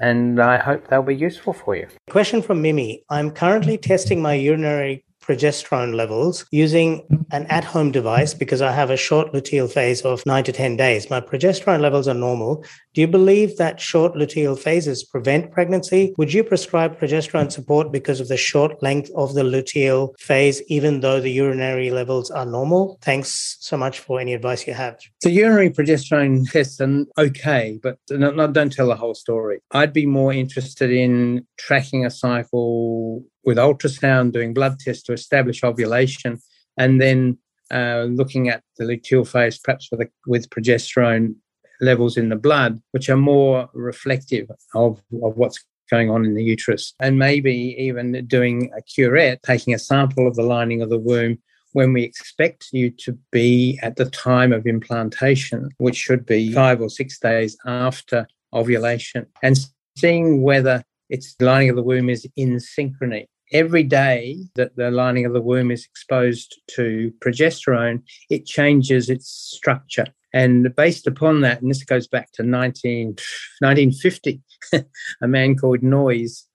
and 0.00 0.40
I 0.40 0.58
hope 0.58 0.88
they'll 0.88 1.02
be 1.02 1.16
useful 1.16 1.52
for 1.52 1.76
you. 1.76 1.88
Question 2.10 2.42
from 2.42 2.62
Mimi. 2.62 3.02
I'm 3.08 3.30
currently 3.30 3.78
testing 3.78 4.20
my 4.20 4.34
urinary 4.34 5.04
progesterone 5.26 5.94
levels 5.94 6.46
using 6.50 7.02
an 7.32 7.46
at 7.46 7.64
home 7.64 7.90
device 7.90 8.32
because 8.34 8.62
I 8.62 8.72
have 8.72 8.90
a 8.90 8.96
short 8.96 9.32
luteal 9.32 9.70
phase 9.70 10.02
of 10.02 10.24
nine 10.24 10.44
to 10.44 10.52
10 10.52 10.76
days. 10.76 11.10
My 11.10 11.20
progesterone 11.20 11.80
levels 11.80 12.06
are 12.06 12.14
normal. 12.14 12.64
Do 12.94 13.00
you 13.00 13.08
believe 13.08 13.56
that 13.56 13.80
short 13.80 14.14
luteal 14.14 14.58
phases 14.58 15.04
prevent 15.04 15.50
pregnancy? 15.50 16.14
Would 16.16 16.32
you 16.32 16.44
prescribe 16.44 16.98
progesterone 16.98 17.50
support 17.50 17.92
because 17.92 18.20
of 18.20 18.28
the 18.28 18.36
short 18.36 18.82
length 18.82 19.10
of 19.16 19.34
the 19.34 19.42
luteal 19.42 20.18
phase, 20.18 20.62
even 20.68 21.00
though 21.00 21.20
the 21.20 21.32
urinary 21.32 21.90
levels 21.90 22.30
are 22.30 22.46
normal? 22.46 22.98
Thanks 23.02 23.56
so 23.60 23.76
much 23.76 23.98
for 23.98 24.20
any 24.20 24.32
advice 24.32 24.66
you 24.66 24.74
have. 24.74 24.98
The 25.22 25.30
urinary 25.30 25.70
progesterone 25.70 26.50
tests 26.50 26.80
are 26.80 27.04
okay, 27.18 27.78
but 27.82 27.98
don't 28.08 28.72
tell 28.72 28.86
the 28.86 28.96
whole 28.96 29.14
story. 29.14 29.60
I'd 29.72 29.92
be 29.92 30.06
more 30.06 30.32
interested 30.32 30.90
in 30.90 31.46
tracking 31.58 32.06
a 32.06 32.10
cycle 32.10 33.24
with 33.46 33.56
ultrasound, 33.56 34.32
doing 34.32 34.52
blood 34.52 34.78
tests 34.78 35.04
to 35.04 35.12
establish 35.12 35.64
ovulation, 35.64 36.38
and 36.76 37.00
then 37.00 37.38
uh, 37.72 38.06
looking 38.10 38.48
at 38.48 38.62
the 38.76 38.84
luteal 38.84 39.26
phase, 39.26 39.58
perhaps 39.58 39.88
with, 39.90 40.00
a, 40.00 40.08
with 40.26 40.50
progesterone 40.50 41.34
levels 41.80 42.16
in 42.16 42.28
the 42.28 42.36
blood, 42.36 42.80
which 42.90 43.08
are 43.08 43.16
more 43.16 43.68
reflective 43.72 44.50
of, 44.74 45.00
of 45.22 45.36
what's 45.36 45.64
going 45.90 46.10
on 46.10 46.24
in 46.24 46.34
the 46.34 46.42
uterus. 46.42 46.94
And 47.00 47.18
maybe 47.18 47.76
even 47.78 48.26
doing 48.26 48.70
a 48.76 48.82
curette, 48.82 49.42
taking 49.42 49.74
a 49.74 49.78
sample 49.78 50.26
of 50.26 50.34
the 50.34 50.42
lining 50.42 50.82
of 50.82 50.90
the 50.90 50.98
womb 50.98 51.38
when 51.72 51.92
we 51.92 52.02
expect 52.02 52.68
you 52.72 52.90
to 52.90 53.18
be 53.30 53.78
at 53.82 53.96
the 53.96 54.06
time 54.06 54.52
of 54.52 54.66
implantation, 54.66 55.68
which 55.78 55.96
should 55.96 56.24
be 56.24 56.52
five 56.52 56.80
or 56.80 56.88
six 56.88 57.18
days 57.18 57.56
after 57.66 58.26
ovulation, 58.52 59.26
and 59.42 59.58
seeing 59.96 60.42
whether 60.42 60.82
its 61.10 61.36
lining 61.38 61.70
of 61.70 61.76
the 61.76 61.82
womb 61.82 62.08
is 62.08 62.26
in 62.36 62.56
synchrony 62.56 63.26
every 63.52 63.82
day 63.82 64.38
that 64.54 64.76
the 64.76 64.90
lining 64.90 65.24
of 65.24 65.32
the 65.32 65.40
womb 65.40 65.70
is 65.70 65.84
exposed 65.84 66.60
to 66.68 67.12
progesterone, 67.20 68.02
it 68.30 68.46
changes 68.46 69.08
its 69.08 69.28
structure. 69.28 70.06
And 70.32 70.74
based 70.74 71.06
upon 71.06 71.40
that, 71.42 71.62
and 71.62 71.70
this 71.70 71.82
goes 71.84 72.06
back 72.06 72.32
to 72.32 72.42
19, 72.42 73.16
1950, 73.60 74.42
a 75.22 75.28
man 75.28 75.56
called 75.56 75.82
Noyes 75.82 76.46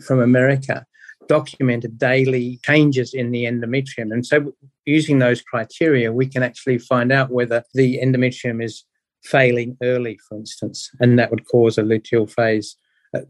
from 0.00 0.20
America 0.20 0.86
documented 1.28 1.98
daily 1.98 2.60
changes 2.62 3.12
in 3.12 3.32
the 3.32 3.44
endometrium. 3.44 4.12
And 4.12 4.24
so, 4.24 4.52
using 4.84 5.18
those 5.18 5.42
criteria, 5.42 6.12
we 6.12 6.26
can 6.26 6.42
actually 6.42 6.78
find 6.78 7.12
out 7.12 7.30
whether 7.30 7.64
the 7.74 7.98
endometrium 7.98 8.62
is 8.62 8.84
failing 9.24 9.76
early, 9.82 10.18
for 10.28 10.36
instance, 10.36 10.90
and 11.00 11.18
that 11.18 11.30
would 11.30 11.46
cause 11.46 11.78
a 11.78 11.82
luteal 11.82 12.30
phase 12.30 12.76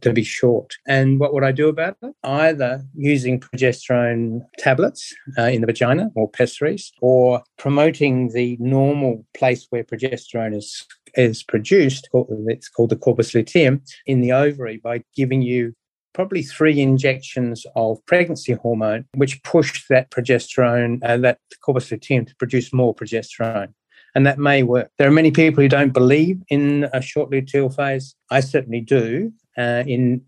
to 0.00 0.12
be 0.12 0.22
short. 0.22 0.74
And 0.86 1.18
what 1.20 1.32
would 1.34 1.44
I 1.44 1.52
do 1.52 1.68
about 1.68 1.96
it? 2.02 2.14
Either 2.22 2.82
using 2.94 3.40
progesterone 3.40 4.40
tablets 4.58 5.14
uh, 5.38 5.44
in 5.44 5.60
the 5.60 5.66
vagina 5.66 6.10
or 6.14 6.30
pessaries, 6.30 6.92
or 7.00 7.42
promoting 7.58 8.32
the 8.32 8.56
normal 8.60 9.24
place 9.34 9.66
where 9.70 9.84
progesterone 9.84 10.56
is 10.56 10.86
is 11.14 11.42
produced. 11.42 12.08
It's 12.12 12.68
called 12.68 12.90
the 12.90 12.96
corpus 12.96 13.34
luteum 13.34 13.82
in 14.04 14.20
the 14.20 14.32
ovary 14.32 14.76
by 14.76 15.02
giving 15.14 15.40
you 15.40 15.72
probably 16.12 16.42
three 16.42 16.80
injections 16.80 17.64
of 17.74 18.04
pregnancy 18.06 18.52
hormone, 18.52 19.04
which 19.14 19.42
push 19.42 19.84
that 19.88 20.10
progesterone, 20.10 20.98
uh, 21.02 21.16
that 21.18 21.38
corpus 21.62 21.90
luteum, 21.90 22.24
to 22.26 22.34
produce 22.36 22.72
more 22.72 22.94
progesterone 22.94 23.72
and 24.16 24.26
that 24.26 24.38
may 24.38 24.62
work. 24.62 24.90
There 24.96 25.06
are 25.06 25.12
many 25.12 25.30
people 25.30 25.62
who 25.62 25.68
don't 25.68 25.92
believe 25.92 26.40
in 26.48 26.88
a 26.94 27.02
short 27.02 27.30
luteal 27.30 27.74
phase. 27.76 28.14
I 28.30 28.40
certainly 28.40 28.80
do, 28.80 29.30
uh, 29.56 29.84
in 29.86 30.22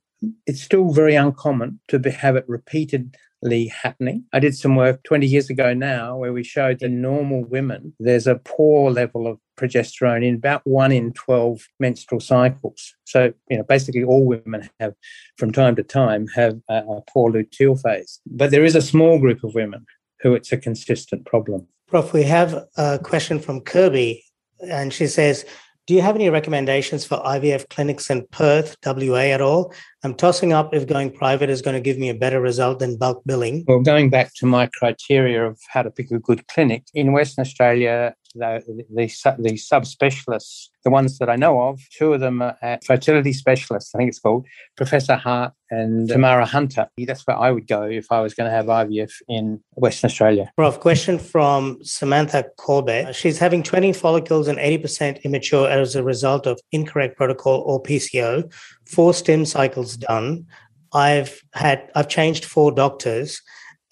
it's 0.46 0.62
still 0.62 0.92
very 0.92 1.14
uncommon 1.14 1.80
to 1.88 1.98
be, 1.98 2.10
have 2.10 2.36
it 2.36 2.44
repeatedly 2.48 3.66
happening. 3.66 4.24
I 4.32 4.40
did 4.40 4.56
some 4.56 4.74
work 4.74 5.02
20 5.04 5.26
years 5.26 5.48
ago 5.48 5.74
now 5.74 6.16
where 6.16 6.32
we 6.32 6.42
showed 6.42 6.82
in 6.82 7.00
normal 7.00 7.44
women 7.44 7.94
there's 8.00 8.26
a 8.26 8.40
poor 8.44 8.90
level 8.90 9.26
of 9.26 9.38
progesterone 9.56 10.24
in 10.24 10.36
about 10.36 10.62
one 10.64 10.92
in 10.92 11.12
12 11.12 11.68
menstrual 11.78 12.20
cycles. 12.20 12.94
So, 13.04 13.32
you 13.48 13.58
know, 13.58 13.64
basically 13.64 14.04
all 14.04 14.24
women 14.24 14.68
have, 14.80 14.94
from 15.36 15.52
time 15.52 15.76
to 15.76 15.82
time, 15.82 16.26
have 16.34 16.58
a, 16.68 16.78
a 16.78 17.02
poor 17.12 17.30
luteal 17.32 17.80
phase. 17.80 18.20
But 18.26 18.50
there 18.50 18.64
is 18.64 18.74
a 18.74 18.82
small 18.82 19.18
group 19.18 19.44
of 19.44 19.54
women 19.54 19.86
who 20.20 20.34
it's 20.34 20.52
a 20.52 20.56
consistent 20.56 21.26
problem. 21.26 21.66
Prof, 21.88 22.12
we 22.12 22.24
have 22.24 22.66
a 22.76 22.98
question 22.98 23.38
from 23.38 23.60
Kirby, 23.60 24.22
and 24.60 24.92
she 24.92 25.06
says, 25.06 25.44
do 25.88 25.94
you 25.94 26.02
have 26.02 26.16
any 26.16 26.28
recommendations 26.28 27.06
for 27.06 27.16
IVF 27.24 27.70
clinics 27.70 28.10
in 28.10 28.26
Perth, 28.30 28.76
WA 28.84 29.32
at 29.32 29.40
all? 29.40 29.72
I'm 30.04 30.14
tossing 30.14 30.52
up 30.52 30.74
if 30.74 30.86
going 30.86 31.10
private 31.10 31.48
is 31.48 31.62
going 31.62 31.76
to 31.76 31.80
give 31.80 31.96
me 31.96 32.10
a 32.10 32.14
better 32.14 32.42
result 32.42 32.80
than 32.80 32.98
bulk 32.98 33.22
billing. 33.24 33.64
Well, 33.66 33.80
going 33.80 34.10
back 34.10 34.34
to 34.34 34.46
my 34.46 34.68
criteria 34.78 35.46
of 35.46 35.58
how 35.70 35.82
to 35.82 35.90
pick 35.90 36.10
a 36.10 36.18
good 36.18 36.46
clinic, 36.46 36.84
in 36.92 37.12
Western 37.12 37.40
Australia, 37.40 38.14
the, 38.34 38.84
the, 38.88 39.06
the 39.38 39.52
subspecialists, 39.54 40.68
the 40.84 40.90
ones 40.90 41.18
that 41.18 41.28
I 41.28 41.36
know 41.36 41.60
of, 41.60 41.80
two 41.96 42.12
of 42.12 42.20
them 42.20 42.42
are 42.42 42.56
at 42.62 42.84
fertility 42.84 43.32
specialists, 43.32 43.94
I 43.94 43.98
think 43.98 44.08
it's 44.08 44.18
called, 44.18 44.46
Professor 44.76 45.16
Hart 45.16 45.52
and 45.70 46.08
Tamara 46.08 46.46
Hunter. 46.46 46.88
That's 46.98 47.26
where 47.26 47.36
I 47.36 47.50
would 47.50 47.66
go 47.66 47.82
if 47.82 48.10
I 48.10 48.20
was 48.20 48.34
going 48.34 48.50
to 48.50 48.56
have 48.56 48.66
IVF 48.66 49.12
in 49.28 49.62
Western 49.72 50.08
Australia. 50.08 50.50
Prof, 50.56 50.80
question 50.80 51.18
from 51.18 51.78
Samantha 51.82 52.44
Corbett. 52.56 53.14
She's 53.14 53.38
having 53.38 53.62
20 53.62 53.92
follicles 53.92 54.48
and 54.48 54.58
80% 54.58 55.22
immature 55.24 55.68
as 55.68 55.96
a 55.96 56.02
result 56.02 56.46
of 56.46 56.60
incorrect 56.72 57.16
protocol 57.16 57.62
or 57.66 57.82
PCO, 57.82 58.52
four 58.86 59.12
stim 59.14 59.44
cycles 59.44 59.96
done. 59.96 60.46
I've 60.92 61.42
had 61.52 61.90
I've 61.94 62.08
changed 62.08 62.44
four 62.44 62.72
doctors. 62.72 63.42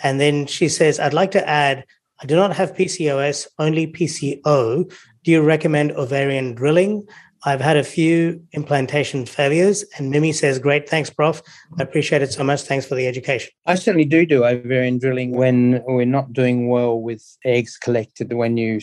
And 0.01 0.21
then 0.21 0.47
she 0.47 0.69
says, 0.69 1.01
I'd 1.01 1.15
like 1.15 1.31
to 1.33 1.49
add 1.49 1.85
I 2.21 2.27
do 2.27 2.35
not 2.35 2.57
have 2.57 2.75
PCOS, 2.75 3.47
only 3.59 3.87
PCO. 3.87 4.91
Do 5.25 5.31
you 5.31 5.43
recommend 5.43 5.93
ovarian 5.93 6.55
drilling? 6.55 7.07
I've 7.45 7.61
had 7.61 7.77
a 7.77 7.85
few 7.85 8.43
implantation 8.53 9.27
failures, 9.27 9.85
and 9.97 10.11
Mimi 10.11 10.33
says, 10.33 10.59
Great, 10.59 10.89
thanks, 10.89 11.11
Prof. 11.11 11.43
I 11.79 11.83
appreciate 11.83 12.23
it 12.23 12.33
so 12.33 12.43
much. 12.43 12.63
Thanks 12.63 12.87
for 12.87 12.95
the 12.95 13.07
education. 13.07 13.51
I 13.67 13.75
certainly 13.75 14.07
do 14.07 14.25
do 14.27 14.45
ovarian 14.45 14.99
drilling 14.99 15.33
when 15.33 15.83
we're 15.87 16.07
not 16.07 16.33
doing 16.33 16.69
well 16.69 17.01
with 17.01 17.23
eggs 17.45 17.77
collected, 17.77 18.33
when 18.33 18.57
you 18.57 18.81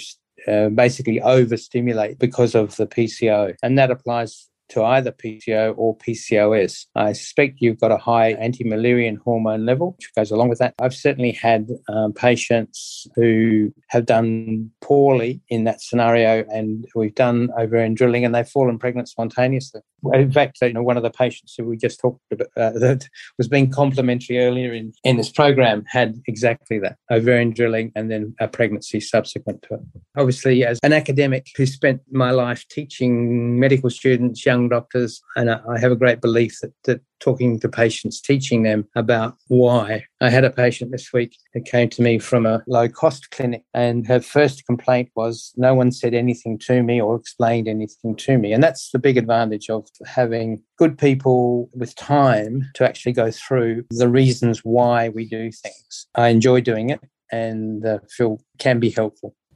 uh, 0.47 0.69
basically 0.69 1.21
overstimulate 1.21 2.19
because 2.19 2.55
of 2.55 2.75
the 2.77 2.85
PCO. 2.85 3.55
And 3.63 3.77
that 3.77 3.91
applies 3.91 4.49
to 4.69 4.83
either 4.83 5.11
PCO 5.11 5.73
or 5.77 5.97
PCOS. 5.97 6.85
I 6.95 7.13
suspect 7.13 7.61
you've 7.61 7.79
got 7.79 7.91
a 7.91 7.97
high 7.97 8.31
anti 8.31 8.63
Müllerian 8.63 9.17
hormone 9.17 9.65
level, 9.65 9.95
which 9.97 10.13
goes 10.15 10.31
along 10.31 10.49
with 10.49 10.59
that. 10.59 10.73
I've 10.81 10.93
certainly 10.95 11.31
had 11.31 11.69
um, 11.89 12.13
patients 12.13 13.07
who 13.15 13.73
have 13.89 14.05
done 14.05 14.71
poorly 14.81 15.41
in 15.49 15.63
that 15.65 15.81
scenario, 15.81 16.45
and 16.49 16.85
we've 16.95 17.15
done 17.15 17.49
ovarian 17.57 17.93
drilling 17.93 18.25
and 18.25 18.33
they've 18.33 18.47
fallen 18.47 18.79
pregnant 18.79 19.09
spontaneously. 19.09 19.81
In 20.11 20.31
fact, 20.31 20.57
you 20.61 20.73
know, 20.73 20.83
one 20.83 20.97
of 20.97 21.03
the 21.03 21.09
patients 21.09 21.55
who 21.57 21.63
we 21.65 21.77
just 21.77 21.99
talked 21.99 22.19
about 22.31 22.47
uh, 22.57 22.71
that 22.79 23.07
was 23.37 23.47
being 23.47 23.71
complimentary 23.71 24.39
earlier 24.39 24.73
in, 24.73 24.93
in 25.03 25.17
this 25.17 25.29
program 25.29 25.83
had 25.87 26.21
exactly 26.27 26.79
that 26.79 26.97
ovarian 27.11 27.51
drilling 27.51 27.91
and 27.95 28.11
then 28.11 28.35
a 28.39 28.47
pregnancy 28.47 28.99
subsequent 28.99 29.63
to 29.63 29.75
it. 29.75 29.79
Obviously, 30.17 30.65
as 30.65 30.79
an 30.83 30.93
academic 30.93 31.47
who 31.55 31.65
spent 31.65 32.01
my 32.11 32.31
life 32.31 32.67
teaching 32.69 33.59
medical 33.59 33.89
students, 33.89 34.41
young 34.53 34.69
doctors, 34.69 35.21
and 35.35 35.49
I 35.49 35.79
have 35.79 35.91
a 35.91 35.95
great 36.03 36.21
belief 36.21 36.59
that, 36.61 36.73
that 36.85 37.01
talking 37.19 37.59
to 37.59 37.69
patients, 37.69 38.21
teaching 38.21 38.63
them 38.63 38.87
about 38.95 39.35
why. 39.47 40.05
I 40.21 40.29
had 40.29 40.43
a 40.43 40.49
patient 40.51 40.91
this 40.91 41.11
week 41.11 41.35
that 41.53 41.65
came 41.65 41.89
to 41.89 42.01
me 42.01 42.19
from 42.19 42.45
a 42.45 42.61
low 42.67 42.87
cost 42.87 43.31
clinic, 43.31 43.63
and 43.73 44.05
her 44.07 44.19
first 44.19 44.65
complaint 44.65 45.09
was 45.15 45.53
no 45.55 45.73
one 45.73 45.91
said 45.91 46.13
anything 46.13 46.59
to 46.67 46.83
me 46.83 47.01
or 47.01 47.15
explained 47.15 47.67
anything 47.67 48.15
to 48.15 48.37
me. 48.37 48.53
And 48.53 48.63
that's 48.63 48.91
the 48.91 48.99
big 48.99 49.17
advantage 49.17 49.69
of 49.69 49.87
having 50.05 50.61
good 50.77 50.97
people 50.97 51.69
with 51.73 51.95
time 51.95 52.69
to 52.75 52.87
actually 52.87 53.13
go 53.13 53.31
through 53.31 53.85
the 53.89 54.09
reasons 54.09 54.59
why 54.59 55.09
we 55.09 55.25
do 55.27 55.51
things. 55.51 56.07
I 56.15 56.27
enjoy 56.27 56.61
doing 56.61 56.89
it 56.89 56.99
and 57.31 57.85
uh, 57.85 57.99
feel 58.15 58.39
can 58.59 58.79
be 58.79 58.91
helpful. 58.91 59.35